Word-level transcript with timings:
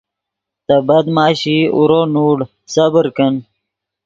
تے 0.65 0.75
بد 0.87 1.05
معاشی 1.15 1.57
اورو 1.75 2.01
نوڑ 2.13 2.37
صبر 2.75 3.05
کن 3.15 3.33